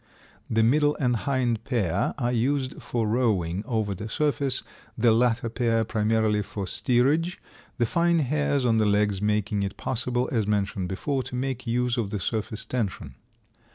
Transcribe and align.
The 0.49 0.63
middle 0.63 0.95
and 0.95 1.15
hind 1.15 1.63
pair 1.63 2.15
are 2.17 2.31
used 2.31 2.81
for 2.81 3.07
rowing 3.07 3.63
over 3.67 3.93
the 3.93 4.09
surface, 4.09 4.63
the 4.97 5.11
latter 5.11 5.47
pair, 5.47 5.83
primarily, 5.83 6.41
for 6.41 6.65
steerage, 6.65 7.39
the 7.77 7.85
fine 7.85 8.17
hairs 8.17 8.65
on 8.65 8.77
the 8.77 8.85
legs 8.85 9.21
making 9.21 9.61
it 9.61 9.77
possible, 9.77 10.27
as 10.31 10.47
mentioned 10.47 10.89
before, 10.89 11.21
to 11.21 11.35
make 11.35 11.67
use 11.67 11.97
of 11.97 12.09
the 12.09 12.19
surface 12.19 12.65
tension. 12.65 13.13